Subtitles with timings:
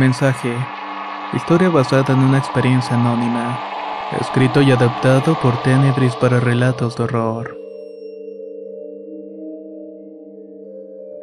[0.00, 0.56] mensaje.
[1.34, 3.60] Historia basada en una experiencia anónima.
[4.18, 7.56] Escrito y adaptado por Tenebris para relatos de horror.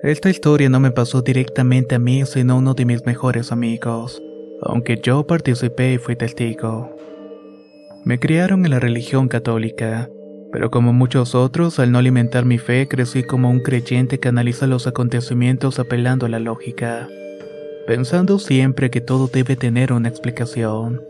[0.03, 4.21] Esta historia no me pasó directamente a mí, sino a uno de mis mejores amigos,
[4.61, 6.95] aunque yo participé y fui testigo.
[8.05, 10.07] Me criaron en la religión católica,
[10.51, 14.67] pero como muchos otros, al no alimentar mi fe, crecí como un creyente que analiza
[14.67, 17.09] los acontecimientos apelando a la lógica
[17.87, 21.01] pensando siempre que todo debe tener una explicación.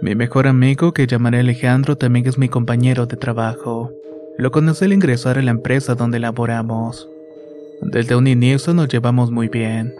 [0.00, 3.92] Mi mejor amigo, que llamaré Alejandro, también es mi compañero de trabajo.
[4.38, 7.08] Lo conocí al ingresar a la empresa donde laboramos.
[7.82, 9.94] Desde un inicio nos llevamos muy bien.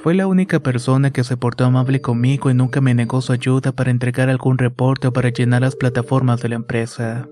[0.00, 3.72] Fue la única persona que se portó amable conmigo y nunca me negó su ayuda
[3.72, 7.28] para entregar algún reporte o para llenar las plataformas de la empresa.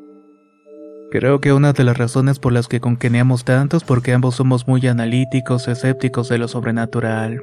[1.11, 4.67] Creo que una de las razones por las que congeniamos tanto es porque ambos somos
[4.67, 7.41] muy analíticos, escépticos de lo sobrenatural.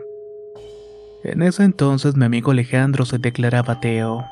[1.24, 4.26] En ese entonces mi amigo Alejandro se declaraba ateo.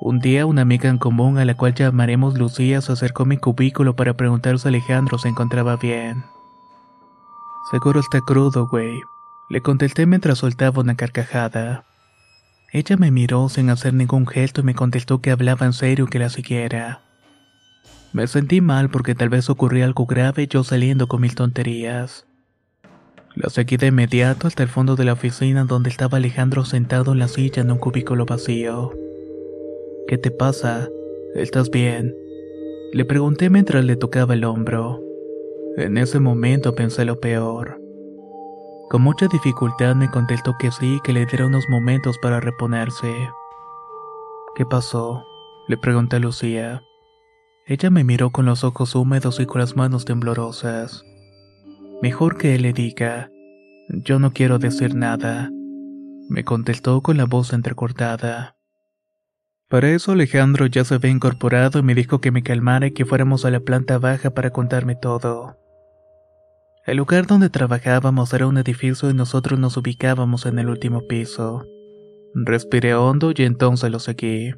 [0.00, 3.36] Un día una amiga en común a la cual llamaremos Lucía se acercó a mi
[3.36, 6.24] cubículo para preguntar si Alejandro se encontraba bien.
[7.70, 9.00] Seguro está crudo, güey.
[9.50, 11.84] Le contesté mientras soltaba una carcajada.
[12.72, 16.18] Ella me miró sin hacer ningún gesto y me contestó que hablaba en serio que
[16.18, 17.02] la siguiera.
[18.14, 22.28] Me sentí mal porque tal vez ocurría algo grave yo saliendo con mil tonterías.
[23.34, 27.18] La seguí de inmediato hasta el fondo de la oficina donde estaba Alejandro sentado en
[27.18, 28.92] la silla en un cubículo vacío.
[30.06, 30.88] ¿Qué te pasa?
[31.34, 32.14] ¿Estás bien?
[32.92, 35.02] Le pregunté mientras le tocaba el hombro.
[35.76, 37.80] En ese momento pensé lo peor.
[38.90, 43.12] Con mucha dificultad me contestó que sí que le diera unos momentos para reponerse.
[44.54, 45.26] ¿Qué pasó?
[45.66, 46.84] Le pregunté a Lucía.
[47.66, 51.02] Ella me miró con los ojos húmedos y con las manos temblorosas.
[52.02, 53.30] Mejor que él le diga.
[53.88, 55.50] Yo no quiero decir nada.
[56.28, 58.56] Me contestó con la voz entrecortada.
[59.70, 63.06] Para eso Alejandro ya se había incorporado y me dijo que me calmara y que
[63.06, 65.58] fuéramos a la planta baja para contarme todo.
[66.86, 71.64] El lugar donde trabajábamos era un edificio y nosotros nos ubicábamos en el último piso.
[72.34, 74.52] Respiré hondo y entonces lo seguí.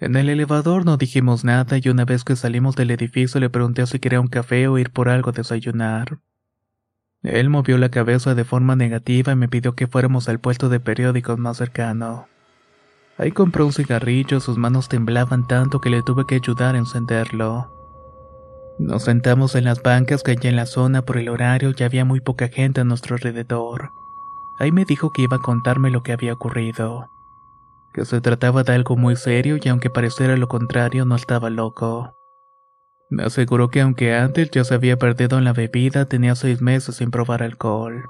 [0.00, 3.84] En el elevador no dijimos nada y una vez que salimos del edificio le pregunté
[3.86, 6.20] si quería un café o ir por algo a desayunar.
[7.24, 10.78] Él movió la cabeza de forma negativa y me pidió que fuéramos al puesto de
[10.78, 12.28] periódicos más cercano.
[13.16, 17.74] Ahí compró un cigarrillo, sus manos temblaban tanto que le tuve que ayudar a encenderlo.
[18.78, 22.04] Nos sentamos en las bancas que hay en la zona por el horario y había
[22.04, 23.90] muy poca gente a nuestro alrededor.
[24.60, 27.10] Ahí me dijo que iba a contarme lo que había ocurrido
[27.98, 32.14] que se trataba de algo muy serio y aunque pareciera lo contrario no estaba loco.
[33.10, 36.94] Me aseguró que aunque antes ya se había perdido en la bebida, tenía seis meses
[36.94, 38.04] sin probar alcohol.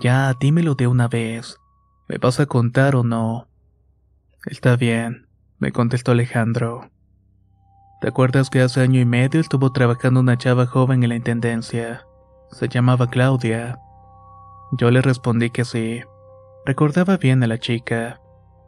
[0.00, 1.60] Ya, dímelo de una vez.
[2.08, 3.48] ¿Me vas a contar o no?
[4.46, 5.26] Está bien,
[5.58, 6.88] me contestó Alejandro.
[8.00, 12.06] ¿Te acuerdas que hace año y medio estuvo trabajando una chava joven en la intendencia?
[12.50, 13.78] Se llamaba Claudia.
[14.72, 16.00] Yo le respondí que sí.
[16.64, 18.22] Recordaba bien a la chica.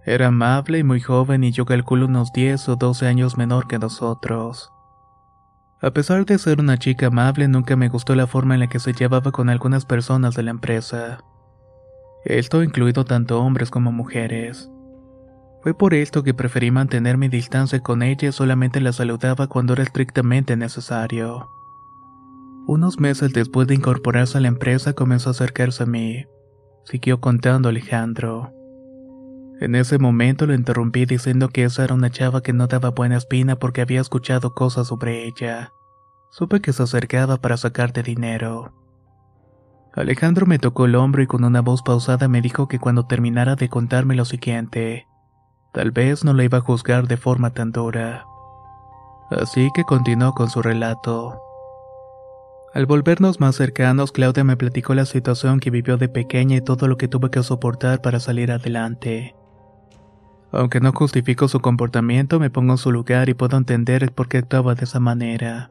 [0.07, 3.81] Era amable y muy joven y yo calculo unos 10 o 12 años menor que
[3.81, 4.71] nosotros.
[5.83, 8.79] A pesar de ser una chica amable, nunca me gustó la forma en la que
[8.79, 11.19] se llevaba con algunas personas de la empresa.
[12.25, 14.71] Esto incluido tanto hombres como mujeres.
[15.63, 19.73] Fue por esto que preferí mantener mi distancia con ella y solamente la saludaba cuando
[19.73, 21.51] era estrictamente necesario.
[22.69, 26.27] Unos meses después de incorporarse a la empresa comenzó a acercarse a mí.
[26.85, 28.56] Siguió contando Alejandro.
[29.59, 33.17] En ese momento lo interrumpí diciendo que esa era una chava que no daba buena
[33.17, 35.73] espina porque había escuchado cosas sobre ella.
[36.31, 38.75] Supe que se acercaba para sacarte dinero.
[39.95, 43.57] Alejandro me tocó el hombro y con una voz pausada me dijo que cuando terminara
[43.57, 45.07] de contarme lo siguiente,
[45.73, 48.27] tal vez no la iba a juzgar de forma tan dura.
[49.31, 51.41] Así que continuó con su relato.
[52.75, 56.89] Al volvernos más cercanos, Claudia me platicó la situación que vivió de pequeña y todo
[56.89, 59.35] lo que tuve que soportar para salir adelante.
[60.57, 64.39] Aunque no justifico su comportamiento, me pongo en su lugar y puedo entender por qué
[64.39, 65.71] actuaba de esa manera.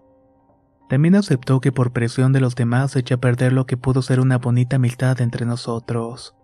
[0.89, 4.19] También aceptó que por presión de los demás eché a perder lo que pudo ser
[4.19, 6.35] una bonita amistad entre nosotros.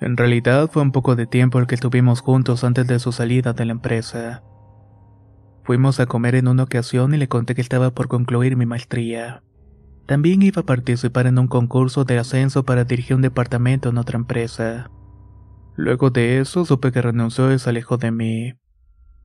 [0.00, 3.52] En realidad fue un poco de tiempo el que estuvimos juntos antes de su salida
[3.52, 4.44] de la empresa.
[5.64, 9.42] Fuimos a comer en una ocasión y le conté que estaba por concluir mi maestría.
[10.06, 14.18] También iba a participar en un concurso de ascenso para dirigir un departamento en otra
[14.18, 14.88] empresa.
[15.76, 18.54] Luego de eso supe que renunció y se alejó de mí.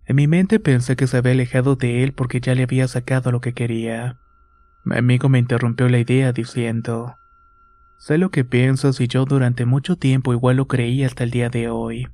[0.06, 3.32] En mi mente pensé que se había alejado de él porque ya le había sacado
[3.32, 4.20] lo que quería.
[4.84, 7.16] Mi amigo me interrumpió la idea diciendo,
[8.00, 11.50] Sé lo que piensas y yo durante mucho tiempo igual lo creí hasta el día
[11.50, 12.08] de hoy.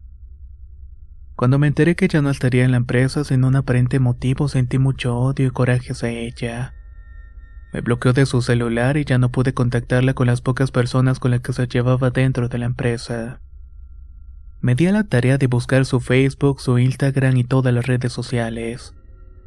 [1.35, 4.79] Cuando me enteré que ya no estaría en la empresa sin un aparente motivo sentí
[4.79, 6.73] mucho odio y coraje hacia ella.
[7.73, 11.31] Me bloqueó de su celular y ya no pude contactarla con las pocas personas con
[11.31, 13.39] las que se llevaba dentro de la empresa.
[14.59, 18.11] Me di a la tarea de buscar su Facebook, su Instagram y todas las redes
[18.11, 18.93] sociales.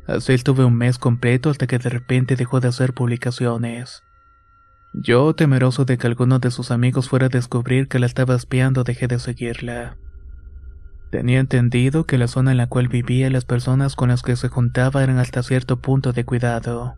[0.06, 4.02] Así estuve un mes completo hasta que de repente dejó de hacer publicaciones.
[4.92, 8.82] Yo, temeroso de que alguno de sus amigos fuera a descubrir que la estaba espiando,
[8.82, 9.96] dejé de seguirla.
[11.10, 14.36] Tenía entendido que la zona en la cual vivía y las personas con las que
[14.36, 16.96] se juntaba eran hasta cierto punto de cuidado.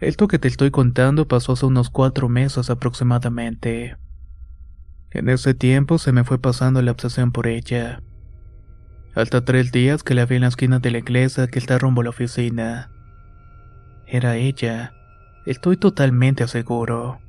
[0.00, 3.96] Esto que te estoy contando pasó hace unos cuatro meses aproximadamente.
[5.14, 8.02] En ese tiempo se me fue pasando la obsesión por ella.
[9.14, 12.00] Hasta tres días que la vi en la esquina de la iglesia que está rumbo
[12.00, 12.90] a la oficina.
[14.08, 14.92] Era ella.
[15.46, 17.20] Estoy totalmente seguro.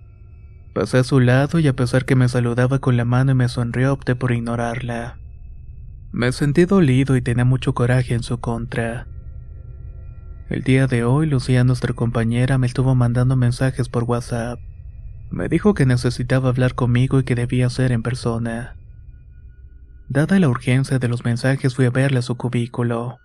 [0.73, 3.47] Pasé a su lado y a pesar que me saludaba con la mano y me
[3.47, 5.19] sonrió, opté por ignorarla.
[6.11, 9.05] Me sentí dolido y tenía mucho coraje en su contra.
[10.49, 14.59] El día de hoy, Lucía, nuestra compañera, me estuvo mandando mensajes por WhatsApp.
[15.29, 18.75] Me dijo que necesitaba hablar conmigo y que debía ser en persona.
[20.07, 23.19] Dada la urgencia de los mensajes fui a verle a su cubículo.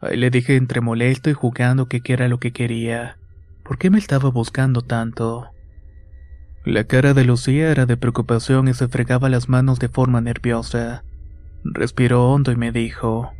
[0.00, 3.18] Ahí le dije entre molesto y jugando que era lo que quería.
[3.64, 5.50] ¿Por qué me estaba buscando tanto?
[6.64, 11.04] La cara de Lucía era de preocupación y se fregaba las manos de forma nerviosa.
[11.64, 13.32] Respiró hondo y me dijo,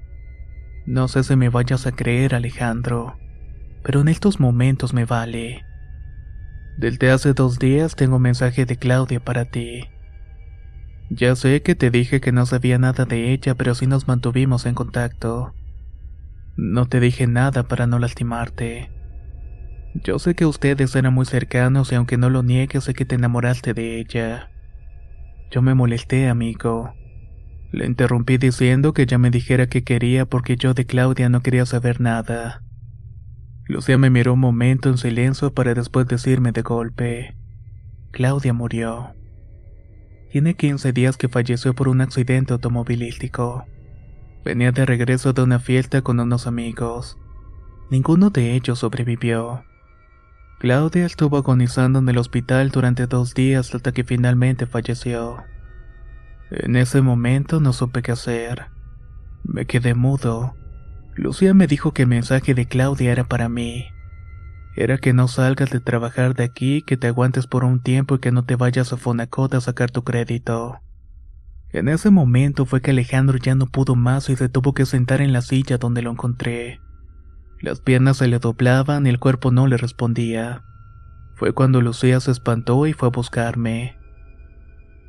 [0.87, 3.19] No sé si me vayas a creer, Alejandro,
[3.83, 5.65] pero en estos momentos me vale.
[6.81, 9.91] Desde hace dos días tengo un mensaje de Claudia para ti.
[11.11, 14.65] Ya sé que te dije que no sabía nada de ella, pero sí nos mantuvimos
[14.65, 15.53] en contacto.
[16.57, 18.91] No te dije nada para no lastimarte.
[19.93, 23.17] Yo sé que ustedes eran muy cercanos y aunque no lo niegues sé que te
[23.17, 24.51] enamoraste de ella.
[25.51, 26.95] Yo me molesté, amigo.
[27.73, 31.67] Le interrumpí diciendo que ya me dijera qué quería porque yo de Claudia no quería
[31.67, 32.63] saber nada.
[33.71, 37.37] Lucía me miró un momento en silencio para después decirme de golpe.
[38.11, 39.15] Claudia murió.
[40.33, 43.65] Tiene 15 días que falleció por un accidente automovilístico.
[44.45, 47.17] Venía de regreso de una fiesta con unos amigos.
[47.93, 49.63] Ninguno de ellos sobrevivió.
[50.59, 55.45] Claudia estuvo agonizando en el hospital durante dos días hasta que finalmente falleció.
[56.51, 58.67] En ese momento no supe qué hacer.
[59.45, 60.57] Me quedé mudo.
[61.15, 63.87] Lucía me dijo que el mensaje de Claudia era para mí
[64.77, 68.19] era que no salgas de trabajar de aquí, que te aguantes por un tiempo y
[68.19, 70.81] que no te vayas a Fonacot a sacar tu crédito.
[71.71, 75.21] En ese momento fue que Alejandro ya no pudo más y se tuvo que sentar
[75.21, 76.81] en la silla donde lo encontré.
[77.61, 80.65] Las piernas se le doblaban y el cuerpo no le respondía.
[81.35, 83.99] Fue cuando Lucía se espantó y fue a buscarme.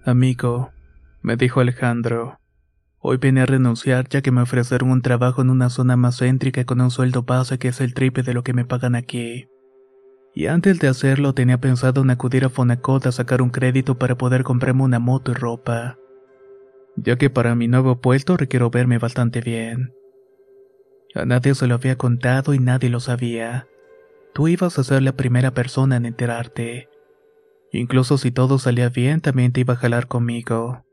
[0.06, 0.72] Amigo,
[1.22, 2.41] me dijo Alejandro,
[3.02, 6.64] hoy vine a renunciar ya que me ofrecieron un trabajo en una zona más céntrica
[6.66, 9.48] con un sueldo base que es el triple de lo que me pagan aquí
[10.34, 14.18] y antes de hacerlo tenía pensado en acudir a Fonacot a sacar un crédito para
[14.18, 15.98] poder comprarme una moto y ropa,
[16.96, 19.94] ya que para mi nuevo puesto requiero verme bastante bien.
[21.14, 23.68] A nadie se lo había contado y nadie lo sabía.
[24.34, 26.88] Tú ibas a ser la primera persona en enterarte.
[27.74, 30.86] Incluso si todo salía bien, también te iba a jalar conmigo.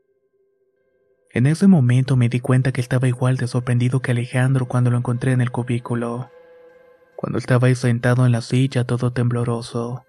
[1.31, 4.97] En ese momento me di cuenta que estaba igual de sorprendido que Alejandro cuando lo
[4.97, 6.29] encontré en el cubículo
[7.19, 10.05] cuando estaba ahí sentado en la silla todo tembloroso.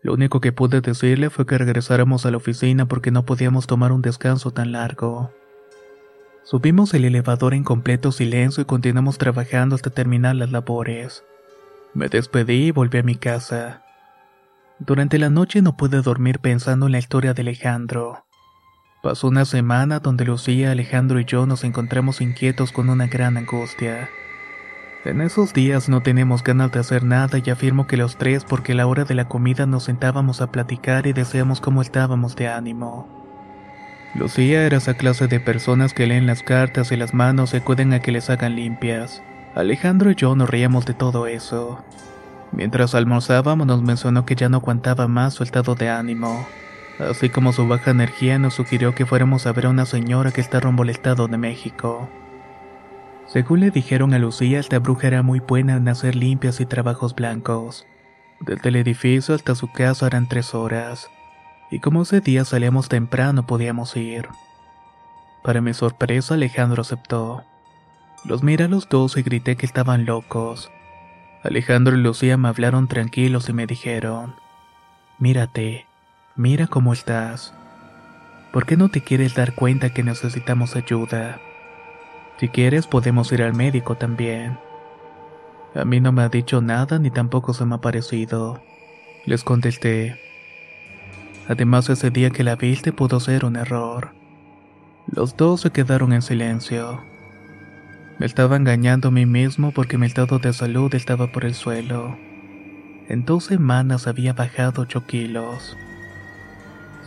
[0.00, 3.90] Lo único que pude decirle fue que regresáramos a la oficina porque no podíamos tomar
[3.90, 5.32] un descanso tan largo.
[6.44, 11.24] Subimos el elevador en completo silencio y continuamos trabajando hasta terminar las labores.
[11.94, 13.82] Me despedí y volví a mi casa.
[14.78, 18.27] Durante la noche no pude dormir pensando en la historia de Alejandro.
[19.00, 24.10] Pasó una semana donde Lucía, Alejandro y yo nos encontramos inquietos con una gran angustia.
[25.04, 28.72] En esos días no tenemos ganas de hacer nada y afirmo que los tres porque
[28.72, 32.48] a la hora de la comida nos sentábamos a platicar y deseamos cómo estábamos de
[32.48, 33.06] ánimo.
[34.16, 37.92] Lucía era esa clase de personas que leen las cartas y las manos y acuden
[37.92, 39.22] a que les hagan limpias.
[39.54, 41.84] Alejandro y yo nos reíamos de todo eso.
[42.50, 46.48] Mientras almorzábamos nos mencionó que ya no aguantaba más su estado de ánimo
[46.98, 50.40] así como su baja energía nos sugirió que fuéramos a ver a una señora que
[50.40, 52.08] está rumbo al estado de México.
[53.26, 57.14] Según le dijeron a Lucía, esta bruja era muy buena en hacer limpias y trabajos
[57.14, 57.86] blancos.
[58.40, 61.10] Desde el edificio hasta su casa eran tres horas,
[61.70, 64.28] y como ese día salíamos temprano podíamos ir.
[65.42, 67.44] Para mi sorpresa Alejandro aceptó.
[68.24, 70.70] Los miré a los dos y grité que estaban locos.
[71.42, 74.34] Alejandro y Lucía me hablaron tranquilos y me dijeron,
[75.18, 75.87] Mírate,
[76.38, 77.52] Mira cómo estás.
[78.52, 81.40] ¿Por qué no te quieres dar cuenta que necesitamos ayuda?
[82.38, 84.56] Si quieres podemos ir al médico también.
[85.74, 88.62] A mí no me ha dicho nada ni tampoco se me ha parecido.
[89.26, 90.20] Les contesté.
[91.48, 94.14] Además ese día que la viste pudo ser un error.
[95.08, 97.02] Los dos se quedaron en silencio.
[98.20, 102.16] Me estaba engañando a mí mismo porque mi estado de salud estaba por el suelo.
[103.08, 105.76] En dos semanas había bajado 8 kilos.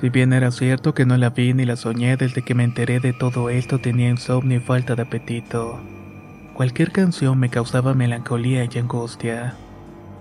[0.01, 2.99] Si bien era cierto que no la vi ni la soñé desde que me enteré
[2.99, 5.79] de todo esto tenía insomnio y falta de apetito.
[6.55, 9.55] Cualquier canción me causaba melancolía y angustia.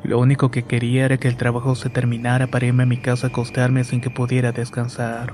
[0.05, 3.29] Lo único que quería era que el trabajo se terminara para irme a mi casa
[3.29, 5.33] a acostarme sin que pudiera descansar.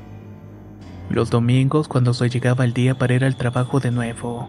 [1.10, 4.48] Los domingos, cuando se llegaba el día para ir al trabajo de nuevo,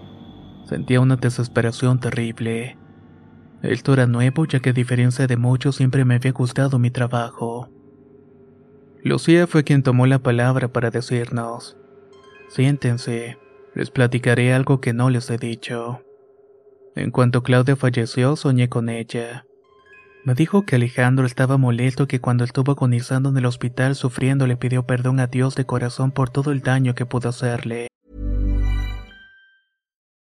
[0.70, 2.78] sentía una desesperación terrible.
[3.64, 7.72] Esto era nuevo ya que a diferencia de muchos siempre me había gustado mi trabajo.
[9.08, 11.78] Lucía fue quien tomó la palabra para decirnos,
[12.50, 13.38] siéntense,
[13.74, 16.02] les platicaré algo que no les he dicho.
[16.94, 19.46] En cuanto Claudia falleció, soñé con ella.
[20.26, 24.58] Me dijo que Alejandro estaba molesto que cuando estuvo agonizando en el hospital sufriendo le
[24.58, 27.88] pidió perdón a Dios de corazón por todo el daño que pudo hacerle.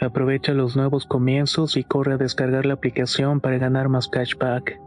[0.00, 4.78] Aprovecha los nuevos comienzos y corre a descargar la aplicación para ganar más cashback.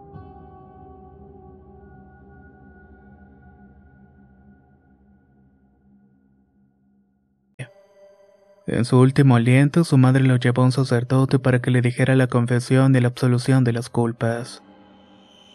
[8.68, 12.18] En su último aliento, su madre lo llevó a un sacerdote para que le dijera
[12.18, 14.62] la confesión y la absolución de las culpas.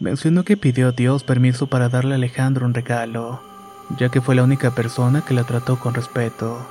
[0.00, 3.42] Mencionó que pidió a Dios permiso para darle a Alejandro un regalo,
[3.98, 6.66] ya que fue la única persona que la trató con respeto.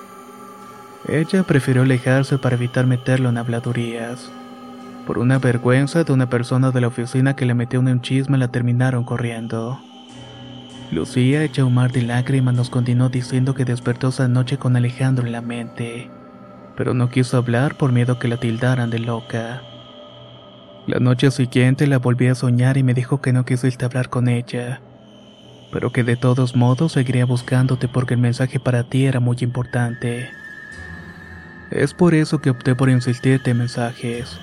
[1.08, 4.31] Ella prefirió alejarse para evitar meterlo en habladurías.
[5.08, 8.38] Por una vergüenza de una persona de la oficina que le metió en un chisme
[8.38, 9.79] la terminaron corriendo.
[10.91, 15.25] Lucía, hecha un mar de lágrimas, nos continuó diciendo que despertó esa noche con Alejandro
[15.25, 16.10] en la mente,
[16.75, 19.63] pero no quiso hablar por miedo que la tildaran de loca.
[20.88, 24.27] La noche siguiente la volví a soñar y me dijo que no quisiste hablar con
[24.27, 24.81] ella,
[25.72, 30.41] pero que de todos modos seguiría buscándote porque el mensaje para ti era muy importante.
[31.72, 34.38] Es por eso que opté por insistirte en mensajes.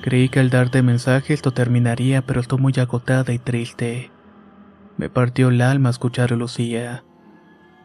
[0.00, 4.10] Creí que al darte mensajes esto terminaría, pero estoy muy agotada y triste.
[4.96, 7.04] Me partió el alma escuchar a Lucía.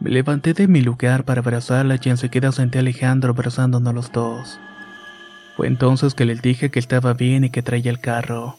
[0.00, 4.58] Me levanté de mi lugar para abrazarla y enseguida sentí a Alejandro abrazándonos los dos.
[5.56, 8.56] Fue entonces que les dije que estaba bien y que traía el carro.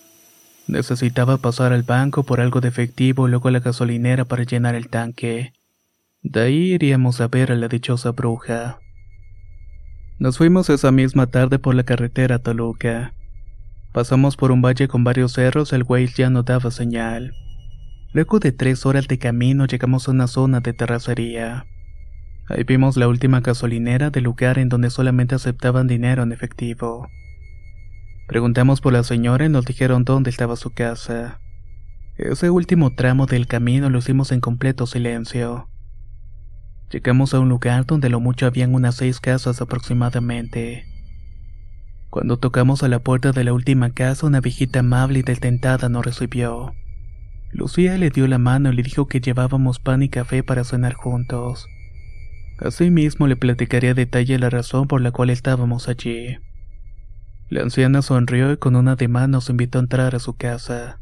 [0.67, 4.75] Necesitaba pasar al banco por algo de efectivo y luego a la gasolinera para llenar
[4.75, 5.53] el tanque.
[6.21, 8.79] De ahí iríamos a ver a la dichosa bruja.
[10.19, 13.13] Nos fuimos esa misma tarde por la carretera Toluca.
[13.93, 17.33] Pasamos por un valle con varios cerros, el güey ya no daba señal.
[18.11, 21.65] Luego de tres horas de camino llegamos a una zona de terracería.
[22.49, 27.07] Ahí vimos la última gasolinera del lugar en donde solamente aceptaban dinero en efectivo.
[28.27, 31.39] Preguntamos por la señora y nos dijeron dónde estaba su casa.
[32.17, 35.69] Ese último tramo del camino lo hicimos en completo silencio.
[36.91, 40.85] Llegamos a un lugar donde lo mucho habían unas seis casas aproximadamente.
[42.09, 46.03] Cuando tocamos a la puerta de la última casa, una viejita amable y destentada nos
[46.03, 46.73] recibió.
[47.51, 50.93] Lucía le dio la mano y le dijo que llevábamos pan y café para cenar
[50.93, 51.67] juntos.
[52.57, 56.37] Asimismo le platicaría a detalle la razón por la cual estábamos allí.
[57.49, 60.99] La anciana sonrió y con una de nos invitó a entrar a su casa.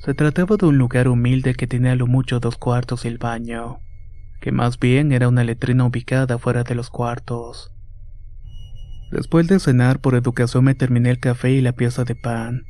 [0.00, 3.80] Se trataba de un lugar humilde que tenía lo mucho dos cuartos y el baño,
[4.46, 7.72] que más bien era una letrina ubicada fuera de los cuartos.
[9.10, 12.62] Después de cenar por educación me terminé el café y la pieza de pan,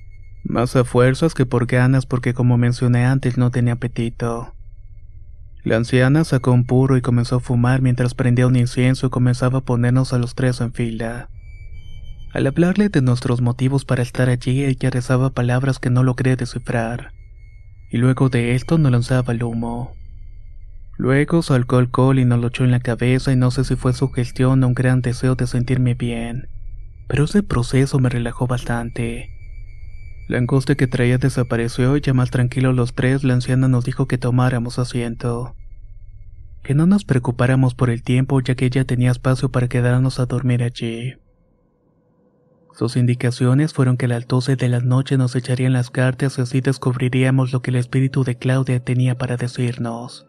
[0.43, 4.55] más a fuerzas que por ganas porque como mencioné antes no tenía apetito.
[5.65, 9.59] La anciana sacó un puro y comenzó a fumar mientras prendía un incienso y comenzaba
[9.59, 11.29] a ponernos a los tres en fila.
[12.33, 17.12] Al hablarle de nuestros motivos para estar allí, ella rezaba palabras que no logré descifrar.
[17.91, 19.95] Y luego de esto nos lanzaba el humo.
[20.98, 23.92] Luego sacó alcohol y nos lo echó en la cabeza y no sé si fue
[23.92, 26.48] su gestión o un gran deseo de sentirme bien.
[27.06, 29.30] Pero ese proceso me relajó bastante.
[30.28, 34.09] La angustia que traía desapareció y ya más tranquilos los tres, la anciana nos dijo
[34.09, 35.54] que tomáramos asiento.
[36.64, 40.26] Que no nos preocupáramos por el tiempo ya que ella tenía espacio para quedarnos a
[40.26, 41.14] dormir allí.
[42.72, 46.42] Sus indicaciones fueron que a las 12 de la noche nos echarían las cartas y
[46.42, 50.26] así descubriríamos lo que el espíritu de Claudia tenía para decirnos.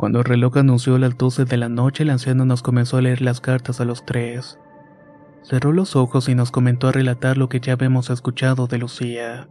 [0.00, 3.20] Cuando el reloj anunció las 12 de la noche, el anciano nos comenzó a leer
[3.20, 4.58] las cartas a los tres.
[5.42, 9.50] Cerró los ojos y nos comentó a relatar lo que ya habíamos escuchado de Lucía.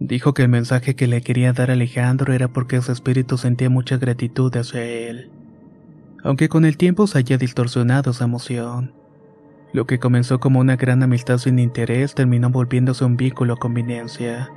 [0.00, 3.70] Dijo que el mensaje que le quería dar a Alejandro era porque ese espíritu sentía
[3.70, 5.30] mucha gratitud hacia él,
[6.24, 8.92] aunque con el tiempo se haya distorsionado esa emoción.
[9.72, 14.50] Lo que comenzó como una gran amistad sin interés terminó volviéndose un vínculo a conveniencia.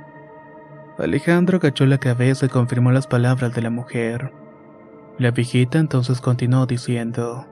[0.98, 4.41] Alejandro agachó la cabeza y confirmó las palabras de la mujer.
[5.18, 7.46] La viejita entonces continuó diciendo,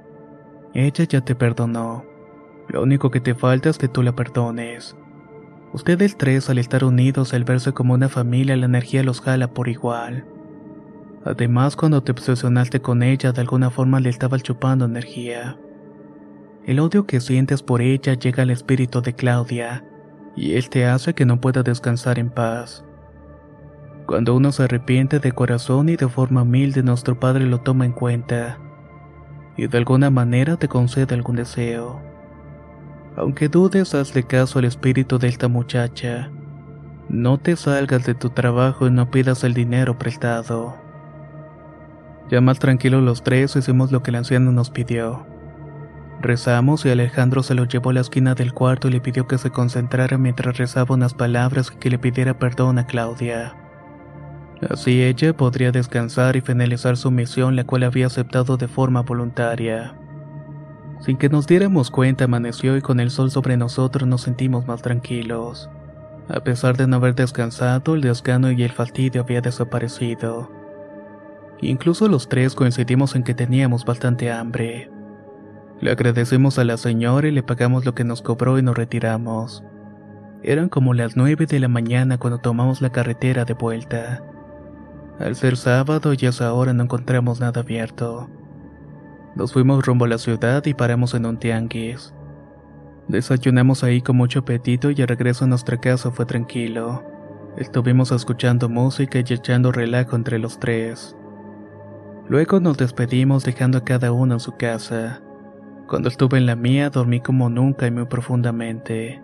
[0.75, 2.05] Ella ya te perdonó.
[2.69, 4.97] Lo único que te falta es que tú la perdones.
[5.73, 9.69] Ustedes tres, al estar unidos, al verse como una familia, la energía los jala por
[9.69, 10.25] igual.
[11.25, 15.59] Además, cuando te obsesionaste con ella, de alguna forma le estabas chupando energía.
[16.65, 19.85] El odio que sientes por ella llega al espíritu de Claudia,
[20.35, 22.85] y él te hace que no pueda descansar en paz.
[24.11, 27.93] Cuando uno se arrepiente de corazón y de forma humilde, nuestro Padre lo toma en
[27.93, 28.59] cuenta,
[29.57, 32.03] y de alguna manera te concede algún deseo.
[33.17, 36.29] Aunque dudes, hazle caso al espíritu de esta muchacha.
[37.09, 40.75] No te salgas de tu trabajo y no pidas el dinero prestado.
[42.33, 45.25] Ya más tranquilos los tres hicimos lo que el anciano nos pidió.
[46.21, 49.39] Rezamos y Alejandro se lo llevó a la esquina del cuarto y le pidió que
[49.39, 53.55] se concentrara mientras rezaba unas palabras y que le pidiera perdón a Claudia.
[54.69, 59.95] Así ella podría descansar y finalizar su misión la cual había aceptado de forma voluntaria.
[61.01, 64.83] Sin que nos diéramos cuenta amaneció y con el sol sobre nosotros nos sentimos más
[64.83, 65.71] tranquilos.
[66.29, 70.51] A pesar de no haber descansado, el desgano y el fastidio había desaparecido.
[71.63, 74.91] Incluso los tres coincidimos en que teníamos bastante hambre.
[75.81, 79.65] Le agradecemos a la señora y le pagamos lo que nos cobró y nos retiramos.
[80.43, 84.23] Eran como las nueve de la mañana cuando tomamos la carretera de vuelta.
[85.21, 88.31] Al ser sábado y a esa hora no encontramos nada abierto.
[89.37, 92.15] Nos fuimos rumbo a la ciudad y paramos en un tianguis.
[93.07, 97.05] Desayunamos ahí con mucho apetito y el regreso a nuestra casa fue tranquilo.
[97.59, 101.15] Estuvimos escuchando música y echando relajo entre los tres.
[102.27, 105.21] Luego nos despedimos dejando a cada uno en su casa.
[105.87, 109.21] Cuando estuve en la mía dormí como nunca y muy profundamente.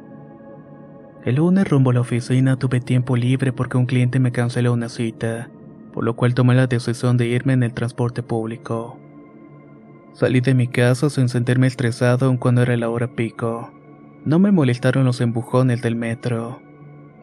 [1.24, 4.88] El lunes rumbo a la oficina tuve tiempo libre porque un cliente me canceló una
[4.90, 5.48] cita,
[5.96, 8.98] por lo cual tomé la decisión de irme en el transporte público.
[10.12, 13.72] Salí de mi casa sin sentirme estresado aun cuando era la hora pico.
[14.26, 16.60] No me molestaron los empujones del metro.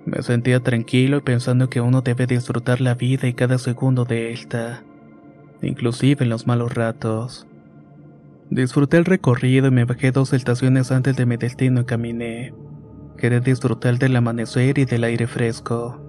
[0.08, 4.82] Me sentía tranquilo pensando que uno debe disfrutar la vida y cada segundo de esta,
[5.62, 7.46] inclusive en los malos ratos.
[8.50, 12.56] Disfruté el recorrido y me bajé dos estaciones antes de mi destino y caminé.
[13.20, 16.03] Quería disfrutar del amanecer y del aire fresco.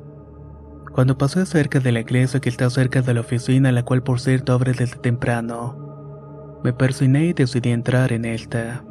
[0.94, 4.20] Cuando pasé cerca de la iglesia que está cerca de la oficina, la cual por
[4.20, 8.85] cierto abre desde temprano, me persiné y decidí entrar en esta.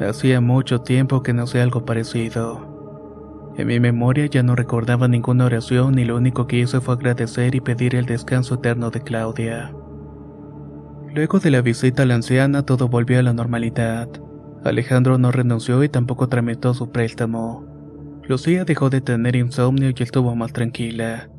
[0.00, 3.52] Hacía mucho tiempo que no sé algo parecido.
[3.58, 7.54] En mi memoria ya no recordaba ninguna oración y lo único que hice fue agradecer
[7.54, 9.74] y pedir el descanso eterno de Claudia.
[11.14, 14.08] Luego de la visita a la anciana todo volvió a la normalidad.
[14.64, 17.77] Alejandro no renunció y tampoco tramitó su préstamo.
[18.28, 21.30] Lucía dejó de tener insomnio y estuvo más tranquila.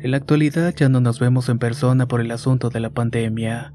[0.00, 3.72] En la actualidad ya no nos vemos en persona por el asunto de la pandemia.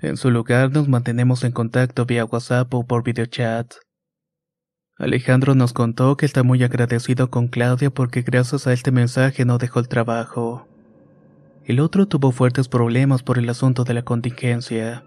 [0.00, 3.74] En su lugar nos mantenemos en contacto vía WhatsApp o por videochat.
[4.96, 9.58] Alejandro nos contó que está muy agradecido con Claudia porque gracias a este mensaje no
[9.58, 10.68] dejó el trabajo.
[11.64, 15.02] El otro tuvo fuertes problemas por el asunto de la contingencia.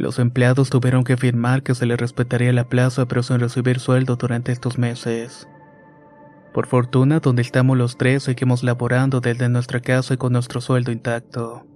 [0.00, 4.16] Los empleados tuvieron que firmar que se le respetaría la plaza pero sin recibir sueldo
[4.16, 5.46] durante estos meses.
[6.54, 10.90] Por fortuna, donde estamos los tres seguimos laborando desde nuestra casa y con nuestro sueldo
[10.90, 11.66] intacto.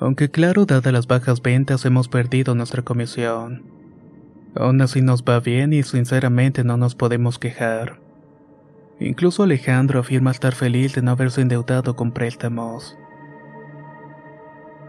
[0.00, 3.62] Aunque claro, dadas las bajas ventas, hemos perdido nuestra comisión.
[4.56, 8.00] Aún así nos va bien y sinceramente no nos podemos quejar.
[8.98, 12.98] Incluso Alejandro afirma estar feliz de no haberse endeudado con préstamos.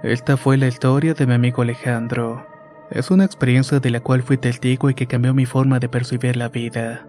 [0.08, 2.48] Esta fue la historia de mi amigo Alejandro.
[2.89, 6.38] Es una experiencia de la cual fui testigo y que cambió mi forma de percibir
[6.38, 7.06] la vida.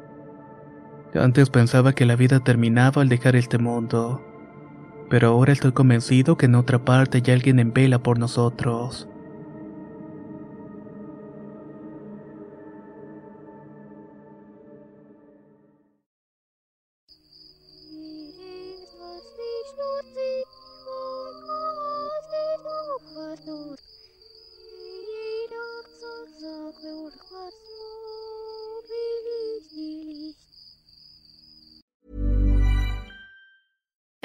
[1.15, 4.21] Antes pensaba que la vida terminaba al dejar este mundo,
[5.09, 9.08] pero ahora estoy convencido que en otra parte hay alguien en vela por nosotros.